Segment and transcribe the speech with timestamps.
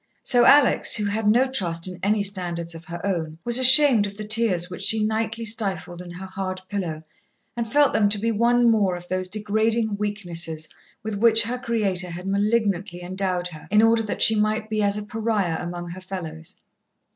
[0.23, 4.17] So Alex, who had no trust in any standards of her own, was ashamed of
[4.17, 7.03] the tears which she nightly stifled in her hard pillow,
[7.55, 10.67] and felt them to be one more of those degrading weaknesses
[11.03, 14.97] with which her Creator had malignantly endowed her in order that she might be as
[14.97, 16.57] a pariah among her fellows.